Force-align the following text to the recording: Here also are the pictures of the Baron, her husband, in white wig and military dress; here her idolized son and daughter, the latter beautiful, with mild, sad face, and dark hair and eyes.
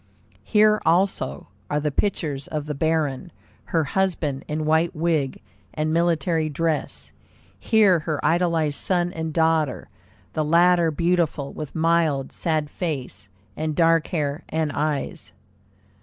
Here 0.43 0.81
also 0.83 1.49
are 1.69 1.79
the 1.79 1.91
pictures 1.91 2.47
of 2.47 2.65
the 2.65 2.73
Baron, 2.73 3.31
her 3.65 3.83
husband, 3.83 4.43
in 4.47 4.65
white 4.65 4.95
wig 4.95 5.39
and 5.75 5.93
military 5.93 6.49
dress; 6.49 7.11
here 7.59 7.99
her 7.99 8.19
idolized 8.25 8.79
son 8.79 9.13
and 9.13 9.31
daughter, 9.31 9.89
the 10.33 10.43
latter 10.43 10.89
beautiful, 10.89 11.53
with 11.53 11.75
mild, 11.75 12.31
sad 12.31 12.67
face, 12.67 13.29
and 13.55 13.75
dark 13.75 14.07
hair 14.07 14.43
and 14.49 14.71
eyes. 14.73 15.33